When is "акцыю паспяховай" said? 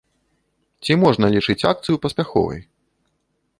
1.73-2.61